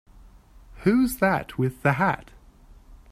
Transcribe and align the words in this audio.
Who's 0.77 1.17
that 1.17 1.59
with 1.59 1.83
the 1.83 1.93
hat? 1.93 2.31